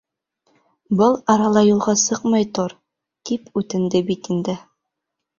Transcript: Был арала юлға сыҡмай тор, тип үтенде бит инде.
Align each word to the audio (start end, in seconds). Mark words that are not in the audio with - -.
Был 1.01 1.17
арала 1.33 1.61
юлға 1.67 1.93
сыҡмай 2.03 2.47
тор, 2.59 2.73
тип 3.31 3.61
үтенде 3.61 4.01
бит 4.09 4.31
инде. 4.37 4.57